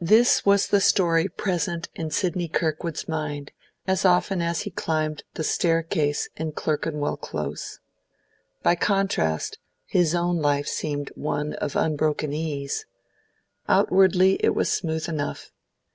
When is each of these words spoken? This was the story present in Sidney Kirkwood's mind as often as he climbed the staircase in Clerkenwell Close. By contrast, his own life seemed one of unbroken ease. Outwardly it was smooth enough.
This 0.00 0.46
was 0.46 0.68
the 0.68 0.80
story 0.80 1.28
present 1.28 1.90
in 1.94 2.10
Sidney 2.10 2.48
Kirkwood's 2.48 3.06
mind 3.06 3.52
as 3.86 4.06
often 4.06 4.40
as 4.40 4.62
he 4.62 4.70
climbed 4.70 5.24
the 5.34 5.44
staircase 5.44 6.26
in 6.36 6.52
Clerkenwell 6.52 7.18
Close. 7.18 7.78
By 8.62 8.76
contrast, 8.76 9.58
his 9.84 10.14
own 10.14 10.38
life 10.38 10.66
seemed 10.66 11.10
one 11.16 11.52
of 11.52 11.76
unbroken 11.76 12.32
ease. 12.32 12.86
Outwardly 13.68 14.36
it 14.42 14.54
was 14.54 14.72
smooth 14.72 15.06
enough. 15.06 15.52